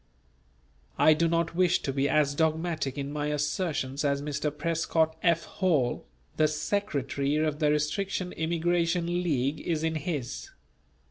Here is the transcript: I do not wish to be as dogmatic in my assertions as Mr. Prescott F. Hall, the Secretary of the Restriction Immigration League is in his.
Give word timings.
I 0.97 1.13
do 1.13 1.27
not 1.27 1.53
wish 1.53 1.83
to 1.83 1.93
be 1.93 2.09
as 2.09 2.33
dogmatic 2.33 2.97
in 2.97 3.13
my 3.13 3.27
assertions 3.27 4.03
as 4.03 4.19
Mr. 4.19 4.49
Prescott 4.49 5.15
F. 5.21 5.43
Hall, 5.43 6.07
the 6.37 6.47
Secretary 6.47 7.35
of 7.35 7.59
the 7.59 7.69
Restriction 7.69 8.31
Immigration 8.31 9.05
League 9.21 9.59
is 9.61 9.83
in 9.83 9.93
his. 9.93 10.49